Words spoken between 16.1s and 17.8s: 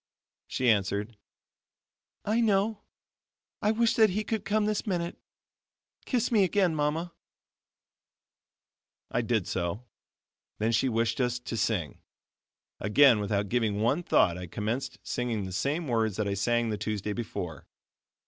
that I sang the Tuesday before.